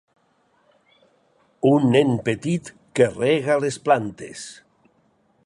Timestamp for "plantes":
3.87-4.45